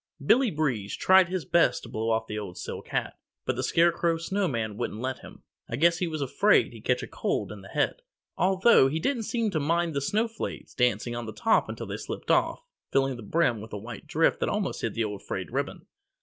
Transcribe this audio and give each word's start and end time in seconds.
Billy 0.25 0.49
Breeze 0.49 0.97
tried 0.97 1.29
his 1.29 1.45
best 1.45 1.83
to 1.83 1.89
blow 1.89 2.09
off 2.09 2.25
the 2.25 2.39
old 2.39 2.57
silk 2.57 2.87
hat, 2.87 3.19
but 3.45 3.55
the 3.55 3.61
Scarecrow 3.61 4.17
Snowman 4.17 4.75
wouldn't 4.75 4.99
let 4.99 5.19
him. 5.19 5.43
I 5.69 5.75
guess 5.75 5.99
he 5.99 6.07
was 6.07 6.23
afraid 6.23 6.73
he'd 6.73 6.81
catch 6.85 7.03
a 7.03 7.07
cold 7.07 7.51
in 7.51 7.61
the 7.61 7.67
head, 7.67 8.01
although 8.35 8.87
he 8.87 8.97
didn't 8.99 9.27
seem 9.29 9.51
to 9.51 9.59
mind 9.59 9.93
the 9.93 10.01
snowflakes 10.01 10.73
dancing 10.73 11.15
on 11.15 11.27
the 11.27 11.31
top 11.33 11.69
until 11.69 11.85
they 11.85 11.97
slipped 11.97 12.31
off, 12.31 12.63
filling 12.91 13.15
the 13.15 13.21
brim 13.21 13.61
with 13.61 13.73
a 13.73 13.77
white 13.77 14.07
drift 14.07 14.39
that 14.39 14.49
almost 14.49 14.81
hid 14.81 14.95
the 14.95 15.03
old 15.03 15.21
frayed 15.21 15.51
ribbon. 15.51 15.85